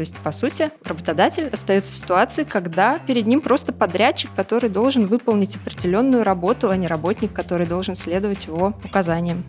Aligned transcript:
То 0.00 0.02
есть, 0.02 0.16
по 0.16 0.32
сути, 0.32 0.70
работодатель 0.82 1.48
остается 1.48 1.92
в 1.92 1.94
ситуации, 1.94 2.44
когда 2.44 2.96
перед 2.96 3.26
ним 3.26 3.42
просто 3.42 3.70
подрядчик, 3.70 4.30
который 4.34 4.70
должен 4.70 5.04
выполнить 5.04 5.56
определенную 5.56 6.24
работу, 6.24 6.70
а 6.70 6.76
не 6.78 6.86
работник, 6.86 7.34
который 7.34 7.66
должен 7.66 7.94
следовать 7.94 8.46
его 8.46 8.72
указаниям. 8.82 9.44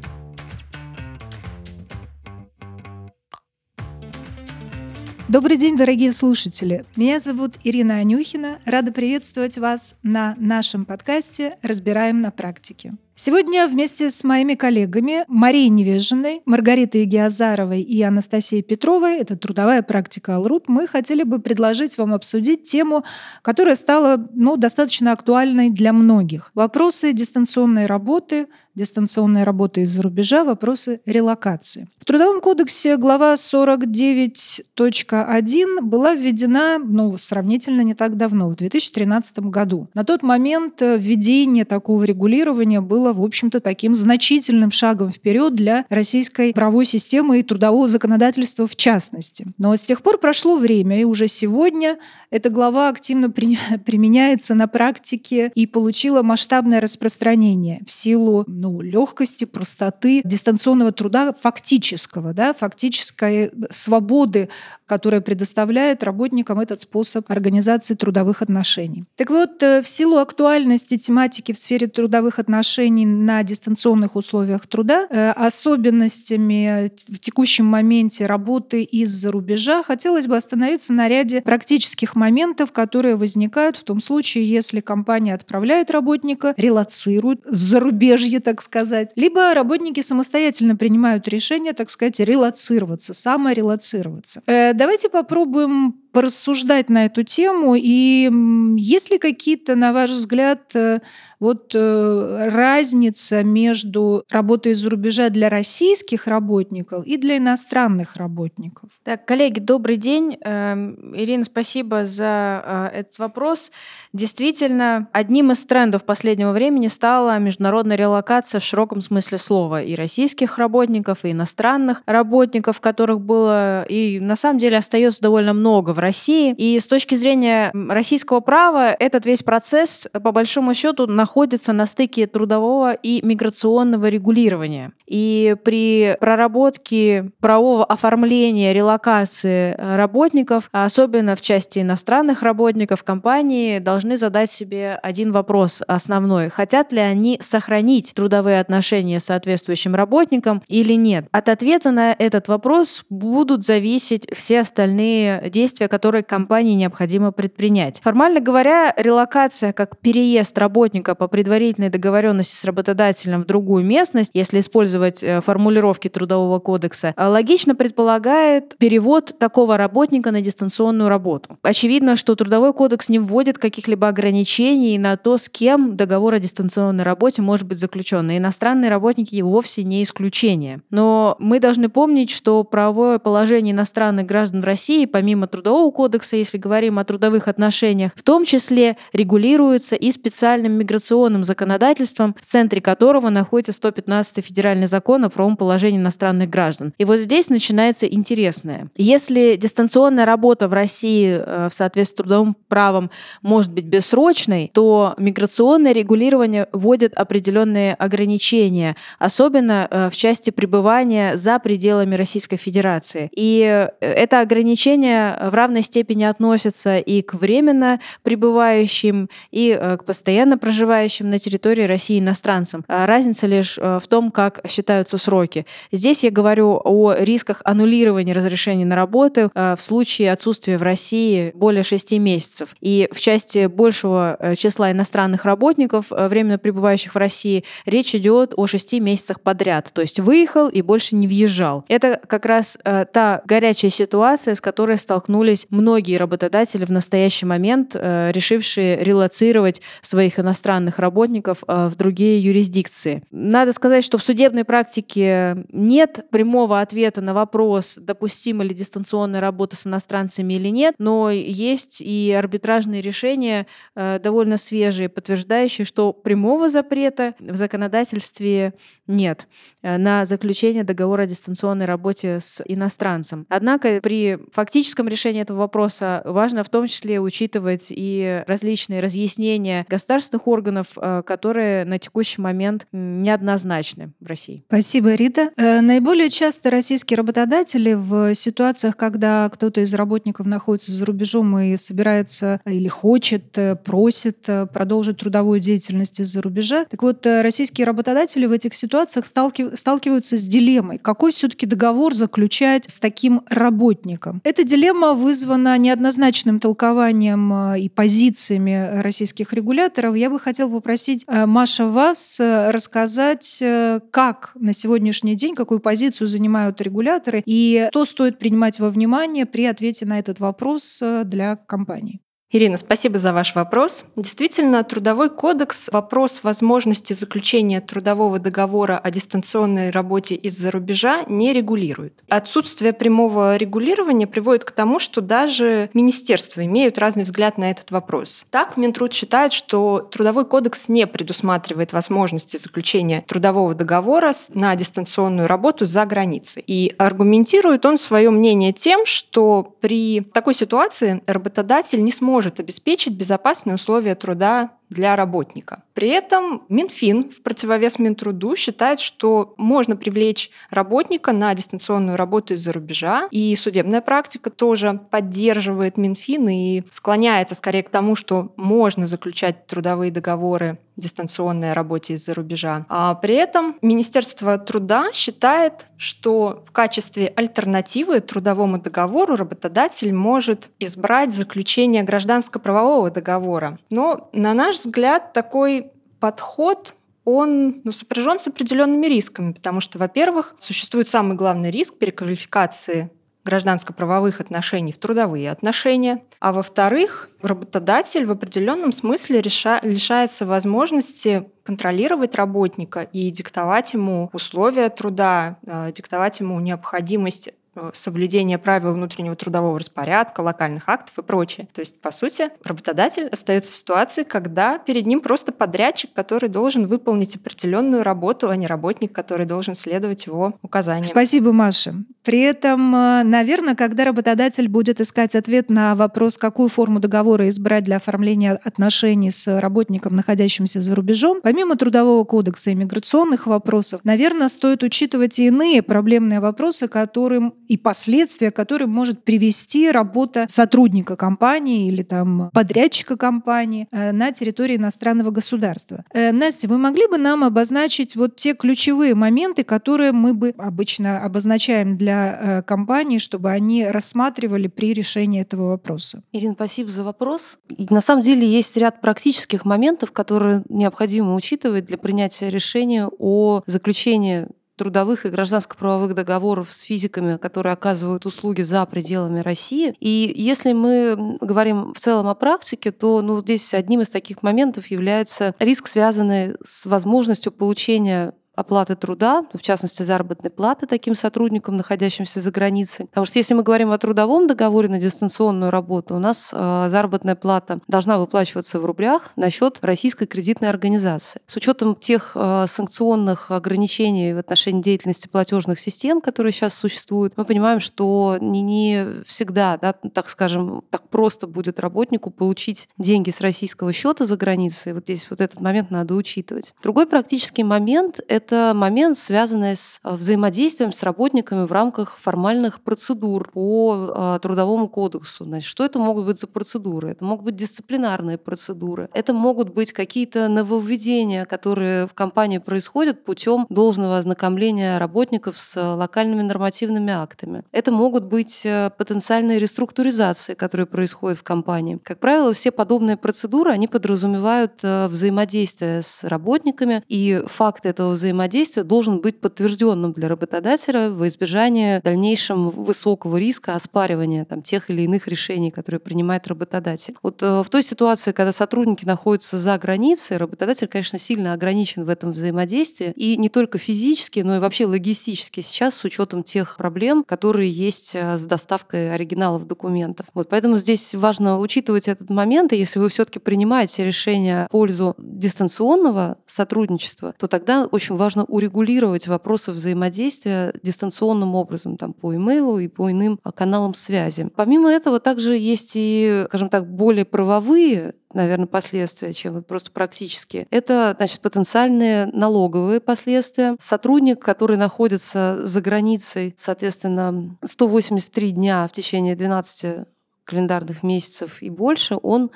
Добрый 5.29 5.55
день, 5.55 5.77
дорогие 5.77 6.11
слушатели. 6.11 6.83
Меня 6.97 7.21
зовут 7.21 7.55
Ирина 7.63 7.99
Анюхина. 7.99 8.59
Рада 8.65 8.91
приветствовать 8.91 9.57
вас 9.57 9.95
на 10.03 10.35
нашем 10.37 10.83
подкасте 10.83 11.59
«Разбираем 11.61 12.19
на 12.19 12.31
практике». 12.31 12.95
Сегодня 13.15 13.67
вместе 13.67 14.09
с 14.09 14.23
моими 14.23 14.55
коллегами 14.55 15.25
Марией 15.27 15.69
Невежиной, 15.69 16.41
Маргаритой 16.45 17.05
Геозаровой 17.05 17.81
и 17.81 18.01
Анастасией 18.01 18.63
Петровой, 18.63 19.17
это 19.17 19.37
трудовая 19.37 19.83
практика 19.83 20.37
Алрут, 20.37 20.69
мы 20.69 20.87
хотели 20.87 21.23
бы 21.23 21.39
предложить 21.39 21.97
вам 21.97 22.13
обсудить 22.13 22.63
тему, 22.63 23.03
которая 23.41 23.75
стала 23.75 24.29
ну, 24.33 24.55
достаточно 24.55 25.11
актуальной 25.11 25.69
для 25.69 25.91
многих. 25.93 26.51
Вопросы 26.55 27.13
дистанционной 27.13 27.85
работы, 27.85 28.47
дистанционной 28.75 29.43
работы 29.43 29.81
из-за 29.81 30.01
рубежа, 30.01 30.43
вопросы 30.43 31.01
релокации. 31.05 31.87
В 31.99 32.05
Трудовом 32.05 32.41
кодексе 32.41 32.97
глава 32.97 33.33
49.1 33.33 35.81
была 35.81 36.13
введена 36.13 36.79
ну, 36.79 37.15
сравнительно 37.17 37.81
не 37.81 37.93
так 37.93 38.15
давно, 38.17 38.49
в 38.49 38.55
2013 38.55 39.39
году. 39.39 39.89
На 39.93 40.05
тот 40.05 40.23
момент 40.23 40.81
введение 40.81 41.65
такого 41.65 42.03
регулирования 42.03 42.81
было 42.81 43.10
в 43.13 43.21
общем-то, 43.21 43.59
таким 43.59 43.95
значительным 43.95 44.71
шагом 44.71 45.09
вперед 45.09 45.55
для 45.55 45.85
российской 45.89 46.53
правовой 46.53 46.85
системы 46.85 47.39
и 47.39 47.43
трудового 47.43 47.87
законодательства 47.87 48.67
в 48.67 48.75
частности. 48.75 49.45
Но 49.57 49.75
с 49.75 49.83
тех 49.83 50.01
пор 50.01 50.17
прошло 50.17 50.57
время, 50.57 50.99
и 50.99 51.03
уже 51.03 51.27
сегодня 51.27 51.97
эта 52.29 52.49
глава 52.49 52.89
активно 52.89 53.29
при... 53.29 53.57
применяется 53.85 54.55
на 54.55 54.67
практике 54.67 55.51
и 55.55 55.67
получила 55.67 56.21
масштабное 56.21 56.81
распространение 56.81 57.81
в 57.85 57.91
силу 57.91 58.43
ну, 58.47 58.81
легкости, 58.81 59.45
простоты 59.45 60.21
дистанционного 60.23 60.91
труда 60.91 61.33
фактического, 61.39 62.33
да, 62.33 62.53
фактической 62.53 63.51
свободы, 63.69 64.49
которая 64.85 65.21
предоставляет 65.21 66.03
работникам 66.03 66.59
этот 66.59 66.81
способ 66.81 67.29
организации 67.31 67.95
трудовых 67.95 68.41
отношений. 68.41 69.05
Так 69.15 69.29
вот, 69.29 69.63
э, 69.63 69.81
в 69.81 69.87
силу 69.87 70.17
актуальности 70.17 70.97
тематики 70.97 71.53
в 71.53 71.57
сфере 71.57 71.87
трудовых 71.87 72.39
отношений 72.39 72.90
отношений 72.91 73.05
на 73.05 73.43
дистанционных 73.43 74.15
условиях 74.15 74.67
труда, 74.67 75.07
э, 75.09 75.31
особенностями 75.31 76.91
в 77.07 77.19
текущем 77.19 77.65
моменте 77.65 78.25
работы 78.25 78.83
из-за 78.83 79.31
рубежа, 79.31 79.83
хотелось 79.83 80.27
бы 80.27 80.35
остановиться 80.35 80.93
на 80.93 81.07
ряде 81.07 81.41
практических 81.41 82.15
моментов, 82.15 82.71
которые 82.71 83.15
возникают 83.15 83.77
в 83.77 83.83
том 83.83 84.01
случае, 84.01 84.49
если 84.49 84.81
компания 84.81 85.33
отправляет 85.33 85.91
работника, 85.91 86.53
релацирует 86.57 87.41
в 87.45 87.61
зарубежье, 87.61 88.39
так 88.39 88.61
сказать, 88.61 89.13
либо 89.15 89.53
работники 89.53 90.01
самостоятельно 90.01 90.75
принимают 90.75 91.27
решение, 91.27 91.73
так 91.73 91.89
сказать, 91.89 92.19
релацироваться, 92.19 93.13
саморелацироваться. 93.13 94.41
Э, 94.47 94.73
давайте 94.73 95.09
попробуем 95.09 95.93
порассуждать 96.11 96.89
на 96.89 97.05
эту 97.05 97.23
тему. 97.23 97.75
И 97.75 98.29
есть 98.77 99.11
ли 99.11 99.17
какие-то, 99.17 99.75
на 99.75 99.93
ваш 99.93 100.11
взгляд, 100.11 100.75
э, 100.75 100.99
вот 101.39 101.71
э, 101.73 102.49
разница 102.49 103.43
между 103.43 104.23
работой 104.29 104.73
из-за 104.73 104.89
рубежа 104.89 105.29
для 105.29 105.49
российских 105.49 106.27
работников 106.27 107.05
и 107.05 107.17
для 107.17 107.37
иностранных 107.37 108.15
работников? 108.17 108.89
Так, 109.03 109.25
коллеги, 109.25 109.59
добрый 109.59 109.97
день. 109.97 110.37
Эм, 110.41 111.15
Ирина, 111.15 111.43
спасибо 111.43 112.05
за 112.05 112.91
э, 112.93 112.99
этот 112.99 113.17
вопрос. 113.17 113.71
Действительно, 114.13 115.07
одним 115.13 115.51
из 115.51 115.63
трендов 115.63 116.03
последнего 116.03 116.51
времени 116.51 116.87
стала 116.87 117.39
международная 117.39 117.95
релокация 117.95 118.59
в 118.59 118.63
широком 118.63 119.01
смысле 119.01 119.37
слова 119.37 119.81
и 119.81 119.95
российских 119.95 120.57
работников, 120.57 121.23
и 121.23 121.31
иностранных 121.31 122.03
работников, 122.05 122.79
которых 122.81 123.21
было 123.21 123.83
и 123.83 124.19
на 124.19 124.35
самом 124.35 124.59
деле 124.59 124.77
остается 124.77 125.21
довольно 125.21 125.53
много 125.53 125.93
в 125.93 125.99
России. 126.01 126.53
И 126.57 126.79
с 126.79 126.87
точки 126.87 127.15
зрения 127.15 127.71
российского 127.73 128.41
права 128.41 128.95
этот 128.99 129.25
весь 129.25 129.43
процесс, 129.43 130.07
по 130.11 130.31
большому 130.31 130.73
счету, 130.73 131.07
находится 131.07 131.71
на 131.71 131.85
стыке 131.85 132.27
трудового 132.27 132.93
и 132.93 133.25
миграционного 133.25 134.09
регулирования. 134.09 134.91
И 135.07 135.55
при 135.63 136.17
проработке 136.19 137.31
правового 137.39 137.85
оформления 137.85 138.73
релокации 138.73 139.75
э, 139.77 139.95
работников, 139.97 140.69
особенно 140.71 141.35
в 141.35 141.41
части 141.41 141.79
иностранных 141.79 142.43
работников, 142.43 143.03
компании 143.03 143.79
должны 143.79 144.17
задать 144.17 144.49
себе 144.49 144.99
один 145.01 145.31
вопрос 145.31 145.81
основной. 145.87 146.49
Хотят 146.49 146.91
ли 146.91 146.99
они 146.99 147.39
сохранить 147.41 148.13
трудовые 148.15 148.59
отношения 148.59 149.19
с 149.19 149.25
соответствующим 149.25 149.95
работником 149.95 150.63
или 150.67 150.93
нет? 150.93 151.27
От 151.31 151.49
ответа 151.49 151.91
на 151.91 152.15
этот 152.17 152.47
вопрос 152.47 153.05
будут 153.09 153.65
зависеть 153.65 154.27
все 154.35 154.61
остальные 154.61 155.49
действия, 155.49 155.87
которые 155.91 156.23
компании 156.23 156.73
необходимо 156.73 157.31
предпринять. 157.31 157.99
Формально 158.01 158.39
говоря, 158.39 158.93
релокация 158.97 159.73
как 159.73 159.97
переезд 159.99 160.57
работника 160.57 161.15
по 161.15 161.27
предварительной 161.27 161.89
договоренности 161.89 162.55
с 162.55 162.63
работодателем 162.63 163.43
в 163.43 163.45
другую 163.45 163.85
местность, 163.85 164.31
если 164.33 164.61
использовать 164.61 165.21
э, 165.21 165.41
формулировки 165.41 166.07
Трудового 166.07 166.59
кодекса, 166.59 167.13
э, 167.15 167.27
логично 167.27 167.75
предполагает 167.75 168.77
перевод 168.77 169.35
такого 169.37 169.75
работника 169.75 170.31
на 170.31 170.41
дистанционную 170.41 171.09
работу. 171.09 171.57
Очевидно, 171.61 172.15
что 172.15 172.35
Трудовой 172.35 172.73
кодекс 172.73 173.09
не 173.09 173.19
вводит 173.19 173.57
каких-либо 173.57 174.07
ограничений 174.07 174.97
на 174.97 175.17
то, 175.17 175.37
с 175.37 175.49
кем 175.49 175.97
договор 175.97 176.35
о 176.35 176.39
дистанционной 176.39 177.03
работе 177.03 177.41
может 177.41 177.67
быть 177.67 177.79
заключен. 177.79 178.31
И 178.31 178.37
иностранные 178.37 178.89
работники 178.89 179.41
вовсе 179.41 179.83
не 179.83 180.03
исключение. 180.03 180.81
Но 180.89 181.35
мы 181.39 181.59
должны 181.59 181.89
помнить, 181.89 182.29
что 182.29 182.63
правовое 182.63 183.19
положение 183.19 183.73
иностранных 183.73 184.25
граждан 184.25 184.61
в 184.61 184.65
России, 184.65 185.05
помимо 185.05 185.47
Трудового 185.47 185.80
Трудового 185.81 185.91
кодекса, 185.91 186.35
если 186.35 186.59
говорим 186.59 186.99
о 186.99 187.03
трудовых 187.03 187.47
отношениях, 187.47 188.11
в 188.15 188.21
том 188.21 188.45
числе 188.45 188.97
регулируется 189.13 189.95
и 189.95 190.11
специальным 190.11 190.73
миграционным 190.73 191.43
законодательством, 191.43 192.35
в 192.39 192.45
центре 192.45 192.81
которого 192.81 193.29
находится 193.29 193.71
115 193.71 194.45
федеральный 194.45 194.85
закон 194.85 195.25
о 195.25 195.29
правом 195.29 195.57
положении 195.57 195.97
иностранных 195.97 196.51
граждан. 196.51 196.93
И 196.99 197.05
вот 197.05 197.17
здесь 197.17 197.49
начинается 197.49 198.05
интересное. 198.05 198.89
Если 198.95 199.55
дистанционная 199.55 200.25
работа 200.25 200.67
в 200.67 200.73
России 200.73 201.41
э, 201.43 201.69
в 201.69 201.73
соответствии 201.73 202.01
с 202.13 202.17
трудовым 202.17 202.55
правом 202.67 203.09
может 203.41 203.71
быть 203.71 203.85
бессрочной, 203.85 204.69
то 204.73 205.15
миграционное 205.17 205.93
регулирование 205.93 206.67
вводит 206.73 207.15
определенные 207.15 207.95
ограничения, 207.95 208.95
особенно 209.17 209.87
э, 209.89 210.09
в 210.11 210.15
части 210.15 210.51
пребывания 210.51 211.37
за 211.37 211.57
пределами 211.57 212.15
Российской 212.15 212.57
Федерации. 212.57 213.29
И 213.35 213.61
э, 213.63 214.05
это 214.05 214.41
ограничение 214.41 215.37
в 215.49 215.53
равной 215.55 215.70
равной 215.71 215.83
степени 215.83 216.25
относятся 216.25 216.97
и 216.97 217.21
к 217.21 217.33
временно 217.33 218.01
пребывающим, 218.23 219.29
и 219.51 219.77
э, 219.79 219.95
к 219.97 220.03
постоянно 220.03 220.57
проживающим 220.57 221.29
на 221.29 221.39
территории 221.39 221.83
России 221.83 222.19
иностранцам. 222.19 222.83
А 222.89 223.05
разница 223.05 223.47
лишь 223.47 223.77
э, 223.77 223.99
в 224.03 224.07
том, 224.07 224.31
как 224.31 224.59
считаются 224.67 225.17
сроки. 225.17 225.65
Здесь 225.93 226.25
я 226.25 226.31
говорю 226.31 226.81
о 226.83 227.13
рисках 227.13 227.61
аннулирования 227.63 228.33
разрешения 228.33 228.85
на 228.85 228.97
работу 228.97 229.49
э, 229.53 229.75
в 229.77 229.81
случае 229.81 230.33
отсутствия 230.33 230.77
в 230.77 230.83
России 230.83 231.53
более 231.55 231.83
6 231.83 232.11
месяцев. 232.19 232.75
И 232.81 233.07
в 233.13 233.21
части 233.21 233.67
большего 233.67 234.37
числа 234.57 234.91
иностранных 234.91 235.45
работников, 235.45 236.07
временно 236.09 236.57
пребывающих 236.57 237.15
в 237.15 237.17
России, 237.17 237.63
речь 237.85 238.13
идет 238.13 238.53
о 238.57 238.67
6 238.67 238.99
месяцах 238.99 239.39
подряд. 239.39 239.89
То 239.93 240.01
есть 240.01 240.19
выехал 240.19 240.67
и 240.67 240.81
больше 240.81 241.15
не 241.15 241.27
въезжал. 241.27 241.85
Это 241.87 242.19
как 242.27 242.45
раз 242.45 242.77
та 242.83 243.41
горячая 243.45 243.91
ситуация, 243.91 244.55
с 244.55 244.61
которой 244.61 244.97
столкнулись 244.97 245.60
есть 245.61 245.67
многие 245.71 246.17
работодатели 246.17 246.85
в 246.85 246.91
настоящий 246.91 247.45
момент, 247.45 247.95
э, 247.95 248.31
решившие 248.31 249.03
релацировать 249.03 249.81
своих 250.01 250.39
иностранных 250.39 250.99
работников 250.99 251.63
э, 251.67 251.87
в 251.87 251.95
другие 251.95 252.41
юрисдикции. 252.41 253.23
Надо 253.31 253.73
сказать, 253.73 254.03
что 254.03 254.17
в 254.17 254.23
судебной 254.23 254.63
практике 254.63 255.65
нет 255.71 256.25
прямого 256.31 256.81
ответа 256.81 257.21
на 257.21 257.33
вопрос, 257.33 257.97
допустима 257.99 258.63
ли 258.63 258.73
дистанционная 258.73 259.41
работа 259.41 259.75
с 259.75 259.85
иностранцами 259.85 260.55
или 260.55 260.69
нет, 260.69 260.95
но 260.97 261.29
есть 261.29 262.01
и 262.01 262.31
арбитражные 262.31 263.01
решения 263.01 263.67
э, 263.95 264.19
довольно 264.19 264.57
свежие, 264.57 265.09
подтверждающие, 265.09 265.85
что 265.85 266.13
прямого 266.13 266.69
запрета 266.69 267.35
в 267.39 267.55
законодательстве 267.55 268.73
нет 269.07 269.47
на 269.81 270.25
заключение 270.25 270.83
договора 270.83 271.23
о 271.23 271.25
дистанционной 271.25 271.85
работе 271.85 272.39
с 272.39 272.61
иностранцем. 272.65 273.45
Однако 273.49 273.99
при 274.01 274.37
фактическом 274.53 275.07
решении 275.07 275.41
этого 275.41 275.50
этого 275.51 275.59
вопроса 275.59 276.21
важно 276.25 276.63
в 276.63 276.69
том 276.69 276.87
числе 276.87 277.19
учитывать 277.19 277.87
и 277.89 278.43
различные 278.47 279.01
разъяснения 279.01 279.85
государственных 279.89 280.47
органов, 280.47 280.87
э, 280.95 281.23
которые 281.25 281.85
на 281.85 281.99
текущий 281.99 282.41
момент 282.41 282.87
неоднозначны 282.91 284.11
в 284.19 284.25
России. 284.25 284.63
Спасибо, 284.67 285.13
Рита. 285.13 285.51
Э, 285.57 285.81
наиболее 285.81 286.29
часто 286.29 286.69
российские 286.69 287.17
работодатели 287.17 287.93
в 287.93 288.33
ситуациях, 288.33 288.95
когда 288.97 289.49
кто-то 289.49 289.81
из 289.81 289.93
работников 289.93 290.45
находится 290.45 290.91
за 290.91 291.05
рубежом 291.05 291.57
и 291.59 291.77
собирается 291.77 292.61
или 292.65 292.87
хочет, 292.87 293.57
э, 293.57 293.75
просит 293.75 294.47
продолжить 294.73 295.17
трудовую 295.17 295.59
деятельность 295.59 296.19
из-за 296.19 296.41
рубежа, 296.41 296.85
так 296.85 297.01
вот, 297.01 297.25
российские 297.25 297.85
работодатели 297.85 298.45
в 298.45 298.51
этих 298.51 298.73
ситуациях 298.73 299.25
сталкиваются 299.25 300.37
с 300.37 300.45
дилеммой, 300.45 300.97
какой 300.97 301.31
все-таки 301.31 301.65
договор 301.65 302.13
заключать 302.13 302.89
с 302.89 302.99
таким 302.99 303.41
работником. 303.49 304.41
Эта 304.43 304.63
дилемма 304.63 305.13
вызвана 305.41 305.75
неоднозначным 305.77 306.59
толкованием 306.59 307.53
э, 307.53 307.79
и 307.79 307.89
позициями 307.89 309.01
российских 309.01 309.53
регуляторов. 309.53 310.15
Я 310.15 310.29
бы 310.29 310.39
хотела 310.39 310.69
попросить, 310.69 311.25
э, 311.27 311.47
Маша, 311.47 311.87
вас 311.87 312.39
э, 312.39 312.69
рассказать, 312.69 313.63
как 314.11 314.51
на 314.55 314.73
сегодняшний 314.73 315.35
день, 315.35 315.55
какую 315.55 315.79
позицию 315.79 316.27
занимают 316.27 316.79
регуляторы 316.81 317.41
и 317.45 317.87
что 317.89 318.05
стоит 318.05 318.37
принимать 318.37 318.79
во 318.79 318.89
внимание 318.89 319.45
при 319.45 319.65
ответе 319.65 320.05
на 320.05 320.19
этот 320.19 320.39
вопрос 320.39 321.01
для 321.25 321.55
компаний. 321.55 322.21
Ирина, 322.53 322.75
спасибо 322.75 323.17
за 323.17 323.31
ваш 323.31 323.55
вопрос. 323.55 324.03
Действительно, 324.17 324.83
Трудовой 324.83 325.29
кодекс 325.29 325.87
вопрос 325.89 326.43
возможности 326.43 327.13
заключения 327.13 327.79
трудового 327.79 328.39
договора 328.39 328.97
о 328.97 329.09
дистанционной 329.09 329.89
работе 329.89 330.35
из-за 330.35 330.69
рубежа 330.69 331.23
не 331.29 331.53
регулирует. 331.53 332.21
Отсутствие 332.27 332.91
прямого 332.91 333.55
регулирования 333.55 334.27
приводит 334.27 334.65
к 334.65 334.71
тому, 334.71 334.99
что 334.99 335.21
даже 335.21 335.89
министерства 335.93 336.65
имеют 336.65 336.97
разный 336.97 337.23
взгляд 337.23 337.57
на 337.57 337.71
этот 337.71 337.89
вопрос. 337.89 338.45
Так, 338.49 338.75
Минтруд 338.75 339.13
считает, 339.13 339.53
что 339.53 339.99
Трудовой 339.99 340.43
кодекс 340.43 340.89
не 340.89 341.07
предусматривает 341.07 341.93
возможности 341.93 342.57
заключения 342.57 343.23
трудового 343.25 343.75
договора 343.75 344.33
на 344.49 344.75
дистанционную 344.75 345.47
работу 345.47 345.85
за 345.85 346.05
границей. 346.05 346.65
И 346.67 346.93
аргументирует 346.97 347.85
он 347.85 347.97
свое 347.97 348.29
мнение 348.29 348.73
тем, 348.73 349.05
что 349.05 349.73
при 349.79 350.19
такой 350.19 350.53
ситуации 350.53 351.21
работодатель 351.27 352.03
не 352.03 352.11
сможет 352.11 352.40
может 352.41 352.59
обеспечить 352.59 353.13
безопасные 353.13 353.75
условия 353.75 354.15
труда 354.15 354.71
для 354.91 355.15
работника. 355.15 355.83
При 355.93 356.09
этом 356.09 356.63
Минфин 356.69 357.29
в 357.29 357.41
противовес 357.41 357.97
Минтруду 357.97 358.55
считает, 358.55 358.99
что 358.99 359.53
можно 359.57 359.95
привлечь 359.95 360.51
работника 360.69 361.31
на 361.31 361.55
дистанционную 361.55 362.17
работу 362.17 362.53
из-за 362.53 362.73
рубежа, 362.73 363.27
и 363.31 363.55
судебная 363.55 364.01
практика 364.01 364.49
тоже 364.49 364.99
поддерживает 365.09 365.97
Минфин 365.97 366.49
и 366.49 366.83
склоняется 366.89 367.55
скорее 367.55 367.83
к 367.83 367.89
тому, 367.89 368.15
что 368.15 368.53
можно 368.57 369.07
заключать 369.07 369.65
трудовые 369.65 370.11
договоры 370.11 370.77
дистанционной 370.97 371.73
работе 371.73 372.13
из-за 372.13 372.33
рубежа. 372.33 372.85
А 372.89 373.15
при 373.15 373.35
этом 373.35 373.77
Министерство 373.81 374.57
труда 374.57 375.11
считает, 375.13 375.89
что 375.97 376.63
в 376.67 376.71
качестве 376.71 377.31
альтернативы 377.35 378.19
трудовому 378.19 378.79
договору 378.79 379.35
работодатель 379.35 380.13
может 380.13 380.69
избрать 380.79 381.33
заключение 381.33 382.03
гражданско-правового 382.03 383.09
договора. 383.09 383.79
Но, 383.89 384.29
на 384.33 384.53
наш 384.53 384.80
взгляд, 384.85 385.33
такой 385.33 385.91
подход 386.19 386.95
он 387.23 387.81
ну, 387.83 387.91
сопряжен 387.91 388.39
с 388.39 388.47
определенными 388.47 389.05
рисками, 389.05 389.53
потому 389.53 389.79
что, 389.79 389.99
во-первых, 389.99 390.55
существует 390.57 391.09
самый 391.09 391.35
главный 391.35 391.69
риск 391.69 391.95
переквалификации 391.97 393.11
гражданско-правовых 393.43 394.39
отношений 394.39 394.91
в 394.91 394.97
трудовые 394.97 395.49
отношения, 395.49 396.23
а 396.39 396.53
во-вторых, 396.53 397.29
работодатель 397.41 398.25
в 398.25 398.31
определенном 398.31 398.91
смысле 398.91 399.41
реша- 399.41 399.79
лишается 399.81 400.45
возможности 400.45 401.49
контролировать 401.63 402.35
работника 402.35 403.01
и 403.01 403.31
диктовать 403.31 403.93
ему 403.93 404.29
условия 404.33 404.89
труда, 404.89 405.57
э, 405.65 405.91
диктовать 405.91 406.39
ему 406.39 406.59
необходимость 406.59 407.49
соблюдение 407.93 408.57
правил 408.57 408.93
внутреннего 408.93 409.35
трудового 409.35 409.79
распорядка, 409.79 410.41
локальных 410.41 410.89
актов 410.89 411.17
и 411.17 411.21
прочее. 411.21 411.67
То 411.73 411.79
есть, 411.79 411.99
по 412.01 412.11
сути, 412.11 412.49
работодатель 412.63 413.27
остается 413.27 413.71
в 413.71 413.75
ситуации, 413.75 414.23
когда 414.23 414.77
перед 414.77 415.05
ним 415.05 415.21
просто 415.21 415.51
подрядчик, 415.51 416.11
который 416.13 416.49
должен 416.49 416.87
выполнить 416.87 417.35
определенную 417.35 418.03
работу, 418.03 418.49
а 418.49 418.55
не 418.55 418.67
работник, 418.67 419.13
который 419.13 419.45
должен 419.45 419.75
следовать 419.75 420.25
его 420.25 420.53
указаниям. 420.61 421.05
Спасибо, 421.05 421.51
Маша. 421.51 421.95
При 422.23 422.41
этом, 422.41 422.93
э, 422.95 423.23
наверное, 423.23 423.75
когда 423.75 424.05
работодатель 424.05 424.67
будет 424.67 425.01
искать 425.01 425.35
ответ 425.35 425.69
на 425.69 425.95
вопрос, 425.95 426.37
какую 426.37 426.67
форму 426.69 426.99
договора 426.99 427.47
избрать 427.47 427.83
для 427.83 427.95
оформления 427.95 428.59
отношений 428.63 429.31
с 429.31 429.59
работником, 429.59 430.15
находящимся 430.15 430.81
за 430.81 430.93
рубежом, 430.93 431.39
помимо 431.41 431.75
Трудового 431.75 432.23
кодекса 432.25 432.71
и 432.71 432.75
миграционных 432.75 433.47
вопросов, 433.47 434.01
наверное, 434.03 434.49
стоит 434.49 434.83
учитывать 434.83 435.39
и 435.39 435.47
иные 435.47 435.81
проблемные 435.81 436.39
вопросы, 436.41 436.87
которым 436.87 437.55
и 437.71 437.77
последствия, 437.77 438.51
которые 438.51 438.89
может 438.89 439.23
привести 439.23 439.89
работа 439.91 440.45
сотрудника 440.49 441.15
компании 441.15 441.87
или 441.87 442.03
там 442.03 442.49
подрядчика 442.53 443.15
компании 443.15 443.87
э, 443.93 444.11
на 444.11 444.33
территории 444.33 444.75
иностранного 444.75 445.31
государства. 445.31 446.03
Э, 446.13 446.33
Настя, 446.33 446.67
вы 446.67 446.77
могли 446.77 447.07
бы 447.07 447.17
нам 447.17 447.45
обозначить 447.45 448.17
вот 448.17 448.35
те 448.35 448.55
ключевые 448.55 449.15
моменты, 449.15 449.63
которые 449.63 450.11
мы 450.11 450.33
бы 450.33 450.53
обычно 450.57 451.23
обозначаем 451.23 451.97
для 451.97 452.59
э, 452.59 452.61
компании, 452.63 453.19
чтобы 453.19 453.51
они 453.51 453.87
рассматривали 453.87 454.67
при 454.67 454.91
решении 454.91 455.39
этого 455.39 455.69
вопроса? 455.69 456.23
Ирина, 456.33 456.55
спасибо 456.55 456.91
за 456.91 457.05
вопрос. 457.05 457.57
И 457.69 457.87
на 457.89 458.01
самом 458.01 458.21
деле 458.21 458.45
есть 458.45 458.75
ряд 458.75 458.99
практических 458.99 459.63
моментов, 459.63 460.11
которые 460.11 460.63
необходимо 460.67 461.35
учитывать 461.35 461.85
для 461.85 461.97
принятия 461.97 462.49
решения 462.49 463.07
о 463.07 463.61
заключении 463.65 464.49
трудовых 464.81 465.27
и 465.27 465.29
гражданско-правовых 465.29 466.15
договоров 466.15 466.73
с 466.73 466.81
физиками, 466.81 467.37
которые 467.37 467.73
оказывают 467.73 468.25
услуги 468.25 468.63
за 468.63 468.83
пределами 468.87 469.41
России. 469.41 469.93
И 469.99 470.33
если 470.35 470.73
мы 470.73 471.37
говорим 471.39 471.93
в 471.93 471.99
целом 471.99 472.27
о 472.27 472.33
практике, 472.33 472.91
то 472.91 473.21
ну, 473.21 473.43
здесь 473.43 473.75
одним 473.75 474.01
из 474.01 474.09
таких 474.09 474.41
моментов 474.41 474.87
является 474.87 475.53
риск, 475.59 475.85
связанный 475.85 476.55
с 476.65 476.87
возможностью 476.87 477.51
получения 477.51 478.33
оплаты 478.61 478.95
труда, 478.95 479.45
в 479.53 479.61
частности, 479.61 480.03
заработной 480.03 480.49
платы 480.49 480.87
таким 480.87 481.15
сотрудникам, 481.15 481.77
находящимся 481.77 482.41
за 482.41 482.51
границей. 482.51 483.07
Потому 483.07 483.25
что 483.25 483.39
если 483.39 483.53
мы 483.53 483.63
говорим 483.63 483.91
о 483.91 483.97
трудовом 483.97 484.47
договоре 484.47 484.87
на 484.87 484.99
дистанционную 484.99 485.71
работу, 485.71 486.15
у 486.15 486.19
нас 486.19 486.51
э, 486.53 486.87
заработная 486.89 487.35
плата 487.35 487.79
должна 487.87 488.17
выплачиваться 488.17 488.79
в 488.79 488.85
рублях 488.85 489.31
на 489.35 489.49
счет 489.49 489.79
Российской 489.81 490.25
кредитной 490.25 490.69
организации. 490.69 491.41
С 491.47 491.55
учетом 491.55 491.95
тех 491.95 492.31
э, 492.35 492.65
санкционных 492.69 493.51
ограничений 493.51 494.33
в 494.33 494.37
отношении 494.37 494.81
деятельности 494.81 495.27
платежных 495.27 495.79
систем, 495.79 496.21
которые 496.21 496.53
сейчас 496.53 496.73
существуют, 496.73 497.33
мы 497.37 497.45
понимаем, 497.45 497.79
что 497.79 498.37
не, 498.39 498.61
не 498.61 499.23
всегда, 499.25 499.77
да, 499.77 499.93
так 499.93 500.29
скажем, 500.29 500.83
так 500.89 501.09
просто 501.09 501.47
будет 501.47 501.79
работнику 501.79 502.31
получить 502.31 502.87
деньги 502.97 503.31
с 503.31 503.41
российского 503.41 503.91
счета 503.91 504.25
за 504.25 504.37
границей. 504.37 504.93
Вот 504.93 505.03
здесь 505.03 505.27
вот 505.29 505.41
этот 505.41 505.59
момент 505.59 505.91
надо 505.91 506.13
учитывать. 506.15 506.73
Другой 506.83 507.07
практический 507.07 507.63
момент— 507.63 508.19
это 508.27 508.50
это 508.51 508.73
момент, 508.75 509.17
связанный 509.17 509.77
с 509.77 509.99
э, 510.03 510.13
взаимодействием 510.13 510.91
с 510.91 511.03
работниками 511.03 511.65
в 511.65 511.71
рамках 511.71 512.17
формальных 512.21 512.81
процедур 512.81 513.49
по 513.51 514.35
э, 514.35 514.39
трудовому 514.41 514.89
кодексу. 514.89 515.45
Значит, 515.45 515.69
что 515.69 515.85
это 515.85 515.99
могут 515.99 516.25
быть 516.25 516.39
за 516.39 516.47
процедуры? 516.47 517.11
Это 517.11 517.23
могут 517.23 517.45
быть 517.45 517.55
дисциплинарные 517.55 518.37
процедуры. 518.37 519.09
Это 519.13 519.33
могут 519.33 519.73
быть 519.73 519.93
какие-то 519.93 520.49
нововведения, 520.49 521.45
которые 521.45 522.07
в 522.07 522.13
компании 522.13 522.57
происходят 522.57 523.23
путем 523.23 523.65
должного 523.69 524.17
ознакомления 524.17 524.97
работников 524.97 525.57
с 525.57 525.95
локальными 525.95 526.41
нормативными 526.41 527.13
актами. 527.13 527.63
Это 527.71 527.91
могут 527.91 528.25
быть 528.25 528.65
э, 528.65 528.91
потенциальные 528.97 529.59
реструктуризации, 529.59 530.55
которые 530.55 530.87
происходят 530.87 531.39
в 531.39 531.43
компании. 531.43 531.99
Как 532.03 532.19
правило, 532.19 532.53
все 532.53 532.71
подобные 532.71 533.15
процедуры, 533.15 533.71
они 533.71 533.87
подразумевают 533.87 534.81
взаимодействие 534.81 536.01
с 536.01 536.23
работниками, 536.23 537.03
и 537.07 537.43
факт 537.47 537.85
этого 537.85 538.11
взаимодействия 538.11 538.30
взаимодействия 538.31 538.83
должен 538.83 539.19
быть 539.19 539.41
подтвержденным 539.41 540.13
для 540.13 540.29
работодателя 540.29 541.09
во 541.09 541.27
избежание 541.27 541.99
дальнейшего 541.99 542.69
высокого 542.69 543.35
риска 543.35 543.75
оспаривания 543.75 544.45
там, 544.45 544.61
тех 544.61 544.89
или 544.89 545.01
иных 545.01 545.27
решений, 545.27 545.69
которые 545.69 545.99
принимает 545.99 546.47
работодатель. 546.47 547.15
Вот 547.21 547.43
э, 547.43 547.61
в 547.61 547.69
той 547.69 547.83
ситуации, 547.83 548.31
когда 548.31 548.53
сотрудники 548.53 549.03
находятся 549.05 549.59
за 549.59 549.77
границей, 549.77 550.37
работодатель, 550.37 550.87
конечно, 550.87 551.19
сильно 551.19 551.51
ограничен 551.51 552.05
в 552.05 552.09
этом 552.09 552.31
взаимодействии, 552.31 553.11
и 553.17 553.35
не 553.35 553.49
только 553.49 553.77
физически, 553.77 554.39
но 554.39 554.55
и 554.55 554.59
вообще 554.59 554.85
логистически 554.85 555.59
сейчас 555.59 555.95
с 555.95 556.05
учетом 556.05 556.43
тех 556.43 556.77
проблем, 556.77 557.25
которые 557.25 557.69
есть 557.69 558.11
э, 558.13 558.37
с 558.37 558.45
доставкой 558.45 559.13
оригиналов 559.13 559.67
документов. 559.67 560.27
Вот 560.33 560.47
поэтому 560.47 560.77
здесь 560.77 561.13
важно 561.15 561.59
учитывать 561.59 562.07
этот 562.07 562.29
момент, 562.29 562.71
и 562.71 562.77
если 562.77 562.99
вы 562.99 563.09
все-таки 563.09 563.39
принимаете 563.39 564.05
решение 564.05 564.67
в 564.69 564.71
пользу 564.71 565.15
дистанционного 565.17 566.37
сотрудничества, 566.47 567.33
то 567.37 567.47
тогда 567.47 567.87
очень 567.91 568.15
важно 568.21 568.43
урегулировать 568.43 569.27
вопросы 569.27 569.71
взаимодействия 569.71 570.73
дистанционным 570.83 571.55
образом, 571.55 571.97
там, 571.97 572.13
по 572.13 572.35
имейлу 572.35 572.77
и 572.77 572.87
по 572.87 573.09
иным 573.09 573.39
каналам 573.55 573.95
связи. 573.95 574.47
Помимо 574.55 574.91
этого, 574.91 575.19
также 575.19 575.57
есть 575.57 575.93
и, 575.95 576.43
скажем 576.47 576.69
так, 576.69 576.87
более 576.87 577.25
правовые 577.25 578.13
наверное, 578.33 578.67
последствия, 578.67 579.33
чем 579.33 579.61
просто 579.61 579.91
практические. 579.91 580.65
Это, 580.71 581.15
значит, 581.17 581.41
потенциальные 581.41 582.27
налоговые 582.27 583.01
последствия. 583.01 583.75
Сотрудник, 583.77 584.39
который 584.39 584.77
находится 584.77 585.59
за 585.65 585.81
границей, 585.81 586.53
соответственно, 586.55 587.57
183 587.65 588.51
дня 588.51 588.87
в 588.87 588.93
течение 588.93 589.35
12 589.35 590.07
календарных 590.45 591.03
месяцев 591.03 591.61
и 591.61 591.69
больше, 591.69 592.17
он 592.21 592.51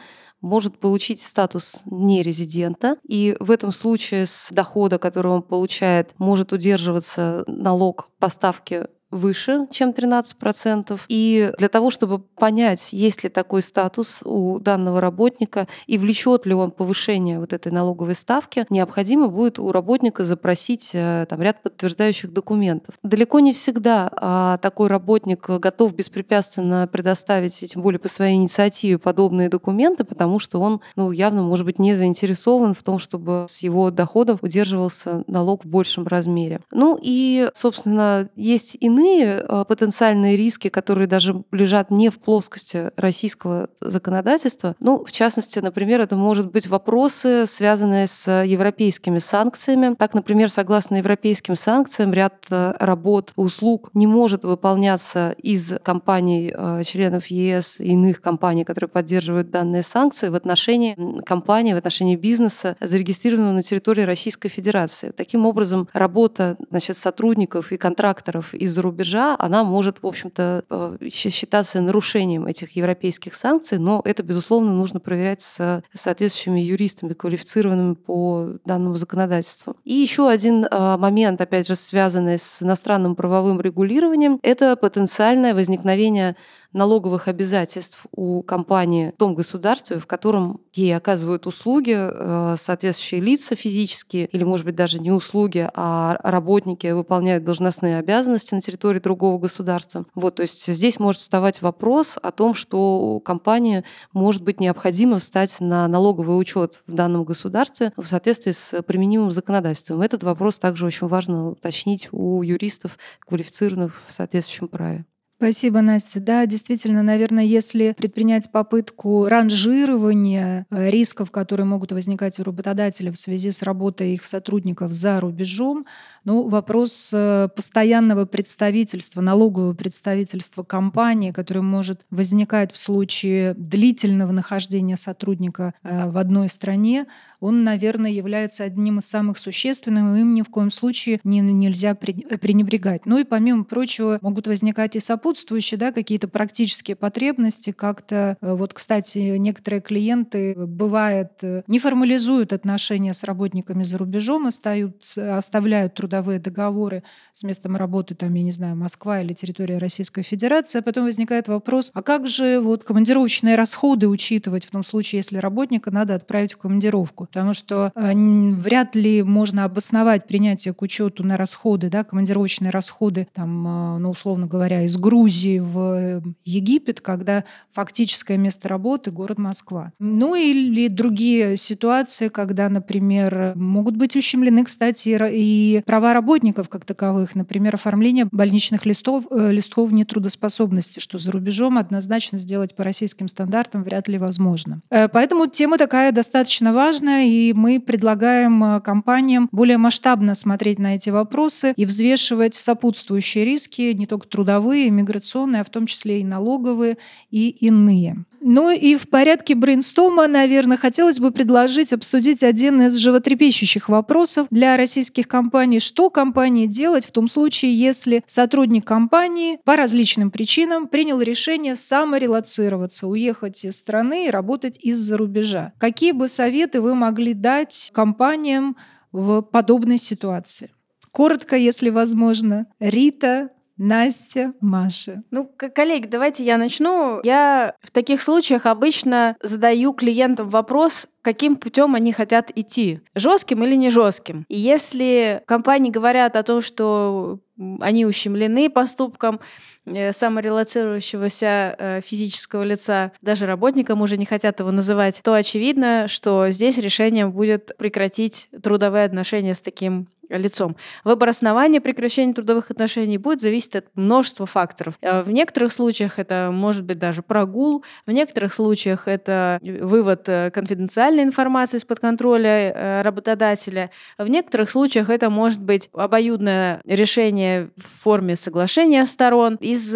может 0.45 0.79
получить 0.79 1.21
статус 1.21 1.81
нерезидента, 1.85 2.97
и 3.03 3.35
в 3.39 3.49
этом 3.49 3.71
случае 3.71 4.27
с 4.27 4.49
дохода, 4.51 4.99
который 4.99 5.31
он 5.31 5.41
получает, 5.41 6.11
может 6.19 6.53
удерживаться 6.53 7.43
налог 7.47 8.09
поставки 8.19 8.85
выше, 9.15 9.67
чем 9.71 9.91
13%. 9.91 10.99
И 11.07 11.51
для 11.57 11.69
того, 11.69 11.89
чтобы 11.89 12.19
понять, 12.19 12.93
есть 12.93 13.23
ли 13.23 13.29
такой 13.29 13.61
статус 13.61 14.21
у 14.23 14.59
данного 14.59 15.01
работника 15.01 15.67
и 15.87 15.97
влечет 15.97 16.45
ли 16.45 16.53
он 16.53 16.71
повышение 16.71 17.39
вот 17.39 17.53
этой 17.53 17.71
налоговой 17.71 18.15
ставки, 18.15 18.65
необходимо 18.69 19.27
будет 19.27 19.59
у 19.59 19.71
работника 19.71 20.23
запросить 20.23 20.91
э, 20.93 21.25
там, 21.29 21.41
ряд 21.41 21.63
подтверждающих 21.63 22.31
документов. 22.31 22.95
Далеко 23.03 23.39
не 23.39 23.53
всегда 23.53 24.09
а, 24.11 24.57
такой 24.57 24.89
работник 24.89 25.49
готов 25.49 25.95
беспрепятственно 25.95 26.87
предоставить, 26.91 27.55
тем 27.55 27.81
более 27.81 27.99
по 27.99 28.07
своей 28.07 28.35
инициативе, 28.35 28.97
подобные 28.97 29.49
документы, 29.49 30.03
потому 30.03 30.39
что 30.39 30.59
он 30.59 30.81
ну, 30.95 31.11
явно, 31.11 31.43
может 31.43 31.65
быть, 31.65 31.79
не 31.79 31.93
заинтересован 31.95 32.73
в 32.73 32.83
том, 32.83 32.99
чтобы 32.99 33.45
с 33.49 33.59
его 33.59 33.91
доходов 33.91 34.39
удерживался 34.41 35.23
налог 35.27 35.63
в 35.63 35.67
большем 35.67 36.05
размере. 36.07 36.61
Ну 36.71 36.99
и, 37.01 37.49
собственно, 37.53 38.29
есть 38.35 38.77
иные 38.79 39.04
иные 39.05 39.39
а, 39.39 39.63
потенциальные 39.65 40.35
риски, 40.35 40.69
которые 40.69 41.07
даже 41.07 41.43
лежат 41.51 41.91
не 41.91 42.09
в 42.09 42.19
плоскости 42.19 42.91
российского 42.95 43.69
законодательства. 43.79 44.75
Ну, 44.79 45.03
в 45.05 45.11
частности, 45.11 45.59
например, 45.59 46.01
это 46.01 46.15
может 46.15 46.51
быть 46.51 46.67
вопросы, 46.67 47.45
связанные 47.45 48.07
с 48.07 48.43
европейскими 48.43 49.19
санкциями. 49.19 49.95
Так, 49.95 50.13
например, 50.13 50.49
согласно 50.49 50.95
европейским 50.95 51.55
санкциям, 51.55 52.13
ряд 52.13 52.45
э, 52.49 52.73
работ, 52.79 53.31
услуг 53.35 53.89
не 53.93 54.07
может 54.07 54.43
выполняться 54.43 55.35
из 55.37 55.73
компаний, 55.83 56.53
э, 56.55 56.81
членов 56.83 57.27
ЕС 57.27 57.79
и 57.79 57.91
иных 57.91 58.21
компаний, 58.21 58.63
которые 58.63 58.89
поддерживают 58.89 59.49
данные 59.49 59.83
санкции 59.83 60.29
в 60.29 60.35
отношении 60.35 60.95
компании, 61.25 61.73
в 61.73 61.77
отношении 61.77 62.15
бизнеса, 62.15 62.75
зарегистрированного 62.79 63.53
на 63.53 63.63
территории 63.63 64.01
Российской 64.01 64.49
Федерации. 64.49 65.11
Таким 65.11 65.45
образом, 65.45 65.87
работа 65.93 66.57
значит, 66.69 66.97
сотрудников 66.97 67.71
и 67.71 67.77
контракторов 67.77 68.53
из-за 68.53 68.81
рубежа, 68.81 68.94
она 69.39 69.63
может, 69.63 70.01
в 70.01 70.07
общем-то, 70.07 70.65
э, 70.69 71.09
считаться 71.11 71.81
нарушением 71.81 72.47
этих 72.47 72.75
европейских 72.75 73.33
санкций, 73.33 73.77
но 73.77 74.01
это, 74.05 74.23
безусловно, 74.23 74.73
нужно 74.73 74.99
проверять 74.99 75.41
с 75.41 75.83
соответствующими 75.93 76.59
юристами, 76.59 77.13
квалифицированными 77.13 77.93
по 77.95 78.53
данному 78.65 78.95
законодательству. 78.95 79.75
И 79.83 79.93
еще 79.93 80.29
один 80.29 80.65
э, 80.65 80.97
момент, 80.97 81.41
опять 81.41 81.67
же, 81.67 81.75
связанный 81.75 82.37
с 82.37 82.61
иностранным 82.63 83.15
правовым 83.15 83.61
регулированием, 83.61 84.39
это 84.41 84.75
потенциальное 84.75 85.53
возникновение 85.53 86.35
налоговых 86.75 87.27
обязательств 87.27 88.05
у 88.11 88.43
компании 88.43 89.11
в 89.15 89.17
том 89.17 89.33
государстве, 89.33 89.99
в 89.99 90.05
котором 90.05 90.59
ей 90.73 90.95
оказывают 90.95 91.47
услуги 91.47 91.95
э, 91.95 92.55
соответствующие 92.59 93.21
лица 93.21 93.55
физические, 93.55 94.25
или, 94.27 94.43
может 94.43 94.65
быть, 94.65 94.75
даже 94.75 94.99
не 94.99 95.11
услуги, 95.11 95.69
а 95.73 96.17
работники 96.21 96.87
выполняют 96.87 97.45
должностные 97.45 97.97
обязанности 97.97 98.53
на 98.53 98.61
территории 98.61 98.99
другого 98.99 99.39
государства. 99.39 100.05
Вот, 100.15 100.35
то 100.35 100.41
есть 100.41 100.67
здесь 100.67 100.99
может 100.99 101.21
вставать 101.21 101.61
вопрос 101.61 102.17
о 102.21 102.31
том, 102.31 102.53
что 102.53 103.21
компания 103.21 103.85
может 104.11 104.43
быть 104.43 104.59
необходимо 104.59 105.19
встать 105.19 105.55
на 105.61 105.87
налоговый 105.87 106.37
учет 106.37 106.83
в 106.87 106.93
данном 106.93 107.23
государстве 107.23 107.93
в 107.95 108.05
соответствии 108.05 108.51
с 108.51 108.81
применимым 108.83 109.31
законодательством. 109.31 110.01
Этот 110.01 110.23
вопрос 110.23 110.59
также 110.59 110.85
очень 110.85 111.07
важно 111.07 111.51
уточнить 111.51 112.09
у 112.11 112.41
юристов, 112.41 112.97
квалифицированных 113.25 114.01
в 114.07 114.13
соответствующем 114.13 114.67
праве. 114.67 115.05
Спасибо, 115.37 115.81
Настя. 115.81 116.21
Да, 116.21 116.45
действительно, 116.45 117.03
наверное, 117.03 117.43
если 117.43 117.91
предпринять 117.91 118.49
попытку 118.53 119.25
ранжирования 119.25 120.65
э, 120.71 120.89
рисков, 120.89 121.29
которые 121.29 121.65
могут 121.65 121.91
возникать 121.91 122.39
у 122.39 122.43
работодателя 122.43 123.11
в 123.11 123.17
связи 123.17 123.51
с 123.51 123.61
работой 123.61 124.13
их 124.13 124.23
сотрудников 124.23 124.93
за 124.93 125.19
рубежом, 125.19 125.85
ну, 126.23 126.47
вопрос 126.47 127.11
э, 127.13 127.49
постоянного 127.53 128.25
представительства, 128.25 129.19
налогового 129.19 129.73
представительства 129.73 130.63
компании, 130.63 131.31
который 131.31 131.63
может 131.63 132.05
возникать 132.09 132.71
в 132.71 132.77
случае 132.77 133.55
длительного 133.55 134.31
нахождения 134.31 134.95
сотрудника 134.95 135.73
э, 135.83 136.09
в 136.09 136.17
одной 136.17 136.47
стране, 136.47 137.07
он, 137.41 137.65
наверное, 137.65 138.09
является 138.09 138.63
одним 138.63 138.99
из 138.99 139.05
самых 139.05 139.37
существенных, 139.37 140.17
и 140.17 140.21
им 140.21 140.33
ни 140.33 140.43
в 140.43 140.49
коем 140.49 140.71
случае 140.71 141.19
не, 141.25 141.41
нельзя 141.41 141.93
пренебрегать. 141.93 143.05
Ну 143.05 143.19
и 143.19 143.25
помимо 143.25 143.65
прочего 143.65 144.17
могут 144.21 144.47
возникать 144.47 144.95
и 144.95 144.99
сопутствующие 145.01 145.24
сопутствующие, 145.25 145.79
да, 145.79 145.91
какие-то 145.91 146.27
практические 146.27 146.95
потребности, 146.95 147.71
как-то, 147.71 148.37
э, 148.41 148.53
вот, 148.53 148.73
кстати, 148.73 149.17
некоторые 149.37 149.81
клиенты, 149.81 150.53
э, 150.53 150.65
бывает, 150.65 151.31
э, 151.41 151.63
не 151.67 151.79
формализуют 151.79 152.53
отношения 152.53 153.11
с 153.11 153.23
работниками 153.23 153.83
за 153.83 153.97
рубежом, 153.97 154.45
остаются, 154.45 155.35
оставляют 155.35 155.95
трудовые 155.95 156.39
договоры 156.39 157.01
с 157.31 157.41
местом 157.43 157.75
работы, 157.75 158.13
там, 158.13 158.33
я 158.35 158.43
не 158.43 158.51
знаю, 158.51 158.75
Москва 158.75 159.21
или 159.21 159.33
территория 159.33 159.79
Российской 159.79 160.21
Федерации, 160.21 160.79
а 160.79 160.81
потом 160.83 161.05
возникает 161.05 161.47
вопрос, 161.47 161.89
а 161.95 162.03
как 162.03 162.27
же 162.27 162.59
вот 162.59 162.83
командировочные 162.83 163.55
расходы 163.55 164.07
учитывать 164.07 164.65
в 164.65 164.69
том 164.69 164.83
случае, 164.83 165.19
если 165.19 165.39
работника 165.39 165.89
надо 165.89 166.13
отправить 166.13 166.53
в 166.53 166.57
командировку? 166.57 167.25
Потому 167.25 167.55
что 167.55 167.91
э, 167.95 168.13
вряд 168.13 168.95
ли 168.95 169.23
можно 169.23 169.63
обосновать 169.63 170.27
принятие 170.27 170.75
к 170.75 170.83
учету 170.83 171.23
на 171.23 171.35
расходы, 171.35 171.89
да, 171.89 172.03
командировочные 172.03 172.69
расходы, 172.69 173.27
там, 173.33 173.95
э, 173.95 173.97
ну, 173.97 174.11
условно 174.11 174.45
говоря, 174.45 174.83
из 174.83 174.97
группы 174.97 175.14
Грузии 175.15 175.59
в 175.59 175.79
э, 175.79 176.21
Египет, 176.43 176.99
когда 176.99 177.45
фактическое 177.71 178.35
место 178.37 178.67
работы— 178.67 179.11
город 179.11 179.37
Москва. 179.37 179.93
Ну 179.97 180.35
или 180.35 180.89
другие 180.89 181.55
ситуации, 181.55 182.27
когда, 182.27 182.67
например, 182.67 183.53
могут 183.55 183.95
быть 183.95 184.17
ущемлены, 184.17 184.65
кстати, 184.65 185.17
и 185.31 185.81
права 185.85 186.13
работников 186.13 186.67
как 186.67 186.83
таковых, 186.83 187.33
например, 187.33 187.75
оформление 187.75 188.27
больничных 188.29 188.85
листов, 188.85 189.23
э, 189.31 189.53
листков 189.53 189.93
нетрудоспособности, 189.93 190.99
что 190.99 191.17
за 191.17 191.31
рубежом 191.31 191.77
однозначно 191.77 192.37
сделать 192.37 192.75
по 192.75 192.83
российским 192.83 193.29
стандартам 193.29 193.83
вряд 193.83 194.09
ли 194.09 194.17
возможно. 194.17 194.81
Э, 194.89 195.07
поэтому 195.07 195.47
тема 195.47 195.77
такая 195.77 196.11
достаточно 196.11 196.73
важная, 196.73 197.25
и 197.25 197.53
мы 197.53 197.79
предлагаем 197.79 198.81
компаниям 198.81 199.47
более 199.53 199.77
масштабно 199.77 200.35
смотреть 200.35 200.77
на 200.77 200.95
эти 200.95 201.09
вопросы 201.09 201.73
и 201.77 201.85
взвешивать 201.85 202.53
сопутствующие 202.55 203.45
риски, 203.45 203.93
не 203.93 204.07
только 204.07 204.27
трудовые, 204.27 204.91
миграционные, 205.05 205.61
а 205.61 205.63
в 205.63 205.69
том 205.69 205.85
числе 205.85 206.21
и 206.21 206.23
налоговые 206.23 206.97
и 207.29 207.49
иные. 207.49 208.25
Ну 208.41 208.69
и 208.69 208.95
в 208.95 209.09
порядке 209.09 209.55
брейнстома, 209.55 210.27
наверное, 210.27 210.77
хотелось 210.77 211.19
бы 211.19 211.31
предложить 211.31 211.93
обсудить 211.93 212.43
один 212.43 212.81
из 212.81 212.95
животрепещущих 212.95 213.89
вопросов 213.89 214.47
для 214.51 214.77
российских 214.77 215.27
компаний. 215.27 215.79
Что 215.79 216.09
компании 216.09 216.67
делать 216.67 217.05
в 217.05 217.11
том 217.11 217.27
случае, 217.27 217.73
если 217.75 218.23
сотрудник 218.27 218.85
компании 218.85 219.57
по 219.63 219.75
различным 219.75 220.29
причинам 220.29 220.87
принял 220.87 221.21
решение 221.21 221.75
саморелацироваться, 221.75 223.07
уехать 223.07 223.65
из 223.65 223.77
страны 223.77 224.27
и 224.27 224.31
работать 224.31 224.77
из-за 224.83 225.17
рубежа? 225.17 225.73
Какие 225.79 226.11
бы 226.11 226.27
советы 226.27 226.81
вы 226.81 226.93
могли 226.93 227.33
дать 227.33 227.89
компаниям 227.93 228.75
в 229.11 229.41
подобной 229.41 229.97
ситуации? 229.97 230.69
Коротко, 231.15 231.55
если 231.55 231.89
возможно. 231.89 232.67
Рита, 232.77 233.49
Настя, 233.77 234.53
Маша. 234.61 235.23
Ну, 235.31 235.51
коллеги, 235.57 236.07
давайте 236.07 236.45
я 236.45 236.57
начну. 236.57 237.19
Я 237.23 237.75
в 237.81 237.91
таких 237.91 238.21
случаях 238.21 238.65
обычно 238.65 239.35
задаю 239.41 239.93
клиентам 239.93 240.49
вопрос, 240.49 241.07
каким 241.21 241.55
путем 241.55 241.95
они 241.95 242.13
хотят 242.13 242.51
идти, 242.55 243.01
жестким 243.15 243.63
или 243.63 243.75
не 243.75 243.89
жестким. 243.89 244.45
И 244.47 244.57
если 244.57 245.41
компании 245.45 245.91
говорят 245.91 246.35
о 246.35 246.43
том, 246.43 246.61
что 246.61 247.39
они 247.79 248.05
ущемлены 248.05 248.69
поступком 248.69 249.39
э, 249.85 250.11
саморелацирующегося 250.11 251.75
э, 251.77 252.01
физического 252.05 252.63
лица, 252.63 253.11
даже 253.21 253.45
работникам 253.45 254.01
уже 254.01 254.17
не 254.17 254.25
хотят 254.25 254.59
его 254.59 254.71
называть, 254.71 255.21
то 255.23 255.33
очевидно, 255.33 256.07
что 256.07 256.49
здесь 256.51 256.77
решением 256.77 257.31
будет 257.31 257.75
прекратить 257.77 258.49
трудовые 258.61 259.05
отношения 259.05 259.55
с 259.55 259.61
таким 259.61 260.07
лицом. 260.29 260.75
Выбор 261.03 261.29
основания 261.29 261.81
прекращения 261.81 262.33
трудовых 262.33 262.71
отношений 262.71 263.17
будет 263.17 263.41
зависеть 263.41 263.75
от 263.75 263.85
множества 263.95 264.45
факторов. 264.45 264.95
Э, 265.01 265.21
в 265.21 265.31
некоторых 265.31 265.71
случаях 265.71 266.19
это 266.19 266.49
может 266.51 266.83
быть 266.83 266.99
даже 266.99 267.21
прогул, 267.21 267.83
в 268.05 268.11
некоторых 268.11 268.53
случаях 268.53 269.07
это 269.07 269.59
вывод 269.61 270.27
э, 270.27 270.51
конфиденциальной 270.51 271.23
информации 271.23 271.77
из-под 271.77 271.99
контроля 271.99 272.71
э, 272.71 273.01
работодателя, 273.01 273.91
в 274.17 274.27
некоторых 274.27 274.69
случаях 274.69 275.09
это 275.09 275.29
может 275.29 275.61
быть 275.61 275.89
обоюдное 275.93 276.81
решение 276.85 277.69
в 277.77 278.03
форме 278.03 278.35
соглашения 278.35 279.05
сторон. 279.05 279.57
Из 279.59 279.95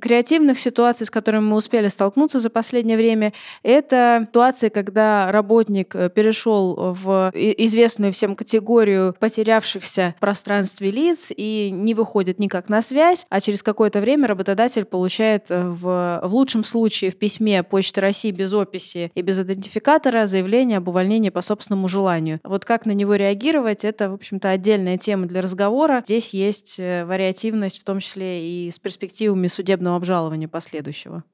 креативных 0.00 0.58
ситуаций, 0.58 1.06
с 1.06 1.10
которыми 1.10 1.44
мы 1.44 1.56
успели 1.56 1.88
столкнуться 1.88 2.40
за 2.40 2.50
последнее 2.50 2.96
время, 2.96 3.32
это 3.62 4.26
ситуации, 4.28 4.68
когда 4.68 5.30
работник 5.30 5.92
перешел 6.14 6.94
в 6.94 7.30
известную 7.34 8.12
всем 8.12 8.36
категорию 8.36 9.14
потерявшихся 9.18 10.14
в 10.16 10.20
пространстве 10.20 10.90
лиц 10.90 11.30
и 11.34 11.70
не 11.72 11.94
выходит 11.94 12.38
никак 12.38 12.68
на 12.68 12.82
связь, 12.82 13.26
а 13.28 13.40
через 13.40 13.62
какое-то 13.62 14.00
время 14.00 14.28
работодатель 14.28 14.84
получает 14.84 15.46
э, 15.50 15.68
в, 15.68 16.20
в 16.22 16.34
лучшем 16.34 16.64
случае 16.64 17.10
в 17.10 17.16
письме 17.16 17.62
Почты 17.62 18.00
России 18.00 18.30
без 18.30 18.52
описи 18.52 19.10
и 19.14 19.22
без 19.22 19.38
идентификатора 19.38 20.26
заявление 20.26 20.78
об 20.78 20.88
увольнении 20.88 21.30
по 21.30 21.42
собственному 21.42 21.88
желанию. 21.88 22.40
Вот 22.44 22.64
как 22.64 22.86
на 22.86 22.92
него 22.92 23.14
реагировать, 23.14 23.84
это, 23.84 24.10
в 24.10 24.14
общем-то, 24.14 24.50
отдельная 24.50 24.98
тема 24.98 25.26
для 25.26 25.42
разговора. 25.42 26.02
Здесь 26.04 26.30
есть 26.30 26.76
э, 26.78 27.04
вариативность, 27.04 27.80
в 27.80 27.84
том 27.84 28.00
числе 28.00 28.66
и 28.66 28.70
с 28.70 28.78
перспективами 28.78 29.48
судебного 29.48 29.81
обжалования 29.90 30.48
последующего. 30.48 31.24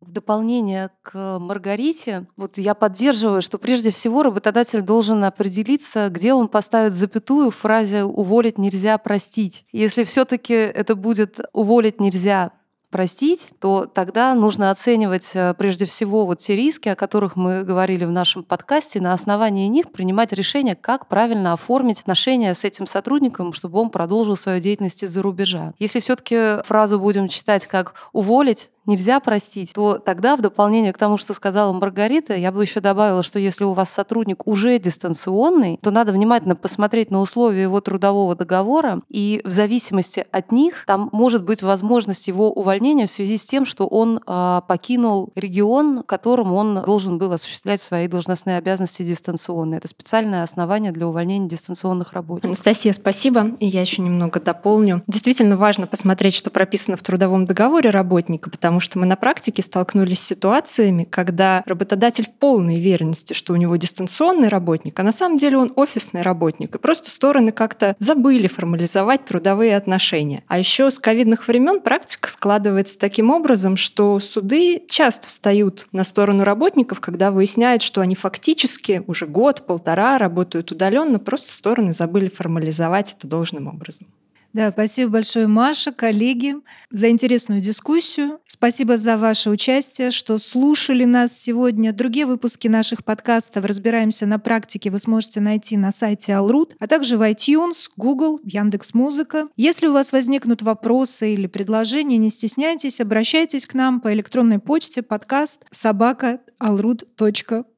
В 0.00 0.10
дополнение 0.10 0.90
к 1.02 1.38
Маргарите, 1.38 2.26
вот 2.36 2.58
я 2.58 2.74
поддерживаю, 2.74 3.40
что 3.40 3.58
прежде 3.58 3.90
всего 3.90 4.24
работодатель 4.24 4.82
должен 4.82 5.22
определиться, 5.22 6.08
где 6.08 6.34
он 6.34 6.48
поставит 6.48 6.92
запятую 6.92 7.52
в 7.52 7.56
фразе 7.56 8.02
«уволить 8.02 8.58
нельзя 8.58 8.98
простить». 8.98 9.64
Если 9.70 10.02
все 10.02 10.24
таки 10.24 10.54
это 10.54 10.96
будет 10.96 11.38
«уволить 11.52 12.00
нельзя 12.00 12.50
простить, 12.92 13.50
то 13.58 13.86
тогда 13.86 14.34
нужно 14.34 14.70
оценивать 14.70 15.30
э, 15.34 15.54
прежде 15.54 15.86
всего 15.86 16.26
вот 16.26 16.38
те 16.38 16.54
риски, 16.54 16.90
о 16.90 16.94
которых 16.94 17.34
мы 17.34 17.64
говорили 17.64 18.04
в 18.04 18.12
нашем 18.12 18.44
подкасте, 18.44 19.00
на 19.00 19.14
основании 19.14 19.66
них 19.66 19.90
принимать 19.90 20.32
решение, 20.32 20.76
как 20.76 21.08
правильно 21.08 21.54
оформить 21.54 22.02
отношения 22.02 22.54
с 22.54 22.64
этим 22.64 22.86
сотрудником, 22.86 23.54
чтобы 23.54 23.80
он 23.80 23.90
продолжил 23.90 24.36
свою 24.36 24.60
деятельность 24.60 25.02
из-за 25.02 25.22
рубежа. 25.22 25.72
Если 25.78 25.98
все-таки 26.00 26.62
фразу 26.64 27.00
будем 27.00 27.28
читать 27.28 27.66
как 27.66 27.94
уволить, 28.12 28.70
нельзя 28.86 29.20
простить, 29.20 29.72
то 29.74 29.98
тогда 29.98 30.36
в 30.36 30.40
дополнение 30.40 30.92
к 30.92 30.98
тому, 30.98 31.16
что 31.16 31.34
сказала 31.34 31.72
Маргарита, 31.72 32.34
я 32.34 32.52
бы 32.52 32.62
еще 32.62 32.80
добавила, 32.80 33.22
что 33.22 33.38
если 33.38 33.64
у 33.64 33.72
вас 33.72 33.90
сотрудник 33.90 34.46
уже 34.46 34.78
дистанционный, 34.78 35.78
то 35.82 35.90
надо 35.90 36.12
внимательно 36.12 36.56
посмотреть 36.56 37.10
на 37.10 37.20
условия 37.20 37.62
его 37.62 37.80
трудового 37.80 38.34
договора, 38.34 39.02
и 39.08 39.40
в 39.44 39.50
зависимости 39.50 40.24
от 40.30 40.52
них 40.52 40.84
там 40.86 41.08
может 41.12 41.44
быть 41.44 41.62
возможность 41.62 42.28
его 42.28 42.52
увольнения 42.52 43.06
в 43.06 43.10
связи 43.10 43.38
с 43.38 43.44
тем, 43.44 43.64
что 43.64 43.86
он 43.86 44.20
э, 44.26 44.60
покинул 44.66 45.30
регион, 45.34 46.00
в 46.00 46.04
котором 46.04 46.52
он 46.52 46.82
должен 46.82 47.18
был 47.18 47.32
осуществлять 47.32 47.82
свои 47.82 48.08
должностные 48.08 48.56
обязанности 48.58 49.02
дистанционно. 49.02 49.76
Это 49.76 49.88
специальное 49.88 50.42
основание 50.42 50.92
для 50.92 51.06
увольнения 51.06 51.48
дистанционных 51.48 52.12
работников. 52.12 52.50
Анастасия, 52.50 52.92
спасибо. 52.92 53.52
И 53.60 53.66
я 53.66 53.80
еще 53.80 54.02
немного 54.02 54.40
дополню. 54.40 55.02
Действительно 55.06 55.56
важно 55.56 55.86
посмотреть, 55.86 56.34
что 56.34 56.50
прописано 56.50 56.96
в 56.96 57.02
трудовом 57.02 57.46
договоре 57.46 57.90
работника, 57.90 58.50
потому 58.50 58.71
потому 58.72 58.80
что 58.80 58.98
мы 58.98 59.04
на 59.04 59.16
практике 59.16 59.60
столкнулись 59.60 60.20
с 60.20 60.26
ситуациями, 60.26 61.04
когда 61.04 61.62
работодатель 61.66 62.24
в 62.24 62.32
полной 62.32 62.76
уверенности, 62.76 63.34
что 63.34 63.52
у 63.52 63.56
него 63.56 63.76
дистанционный 63.76 64.48
работник, 64.48 64.98
а 64.98 65.02
на 65.02 65.12
самом 65.12 65.36
деле 65.36 65.58
он 65.58 65.74
офисный 65.76 66.22
работник. 66.22 66.74
И 66.74 66.78
просто 66.78 67.10
стороны 67.10 67.52
как-то 67.52 67.94
забыли 67.98 68.46
формализовать 68.46 69.26
трудовые 69.26 69.76
отношения. 69.76 70.42
А 70.48 70.58
еще 70.58 70.90
с 70.90 70.98
ковидных 70.98 71.48
времен 71.48 71.82
практика 71.82 72.30
складывается 72.30 72.98
таким 72.98 73.28
образом, 73.28 73.76
что 73.76 74.18
суды 74.20 74.82
часто 74.88 75.28
встают 75.28 75.86
на 75.92 76.02
сторону 76.02 76.42
работников, 76.42 77.00
когда 77.00 77.30
выясняют, 77.30 77.82
что 77.82 78.00
они 78.00 78.14
фактически 78.14 79.04
уже 79.06 79.26
год-полтора 79.26 80.16
работают 80.16 80.72
удаленно, 80.72 81.18
просто 81.18 81.52
стороны 81.52 81.92
забыли 81.92 82.30
формализовать 82.30 83.14
это 83.18 83.26
должным 83.26 83.66
образом. 83.66 84.06
Да, 84.52 84.70
спасибо 84.70 85.12
большое, 85.12 85.46
Маша, 85.46 85.92
коллеги, 85.92 86.56
за 86.90 87.08
интересную 87.08 87.62
дискуссию. 87.62 88.38
Спасибо 88.46 88.98
за 88.98 89.16
ваше 89.16 89.48
участие, 89.48 90.10
что 90.10 90.36
слушали 90.36 91.04
нас 91.04 91.32
сегодня. 91.32 91.92
Другие 91.92 92.26
выпуски 92.26 92.68
наших 92.68 93.02
подкастов 93.02 93.64
«Разбираемся 93.64 94.26
на 94.26 94.38
практике» 94.38 94.90
вы 94.90 94.98
сможете 94.98 95.40
найти 95.40 95.78
на 95.78 95.90
сайте 95.90 96.32
Alrut, 96.32 96.72
а 96.78 96.86
также 96.86 97.16
в 97.16 97.22
iTunes, 97.22 97.88
Google, 97.96 98.40
Яндекс.Музыка. 98.44 99.48
Если 99.56 99.86
у 99.86 99.92
вас 99.92 100.12
возникнут 100.12 100.60
вопросы 100.60 101.32
или 101.32 101.46
предложения, 101.46 102.18
не 102.18 102.28
стесняйтесь, 102.28 103.00
обращайтесь 103.00 103.66
к 103.66 103.72
нам 103.72 104.00
по 104.00 104.12
электронной 104.12 104.58
почте 104.58 105.02
подкаст 105.02 105.64
собака 105.70 106.40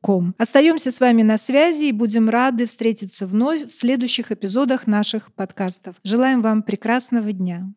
alrut.com. 0.04 0.32
Остаемся 0.38 0.90
с 0.90 1.00
вами 1.00 1.22
на 1.22 1.38
связи 1.38 1.84
и 1.84 1.92
будем 1.92 2.28
рады 2.28 2.66
встретиться 2.66 3.26
вновь 3.26 3.66
в 3.66 3.72
следующих 3.72 4.32
эпизодах 4.32 4.86
наших 4.86 5.32
подкастов. 5.32 5.96
Желаем 6.04 6.42
вам 6.42 6.62
прекрасного 6.62 7.32
дня. 7.32 7.72